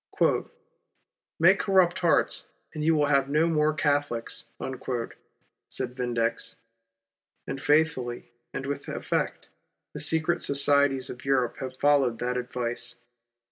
"Make 1.39 1.59
corrupt 1.59 1.99
hearts 1.99 2.47
and 2.73 2.83
you 2.83 2.95
will 2.95 3.05
have 3.05 3.29
no 3.29 3.45
more 3.45 3.71
Catholics," 3.71 4.45
said 5.69 5.95
Vindex, 5.95 6.55
and 7.45 7.61
faithfully, 7.61 8.31
and 8.51 8.65
with 8.65 8.87
effect, 8.87 9.49
the 9.93 9.99
secret 9.99 10.41
societies 10.41 11.11
of. 11.11 11.23
Europe 11.23 11.57
have 11.59 11.77
followed 11.77 12.17
that 12.17 12.35
advice. 12.35 12.95